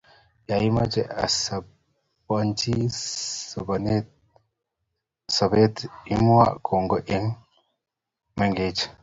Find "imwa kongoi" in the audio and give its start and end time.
6.15-7.05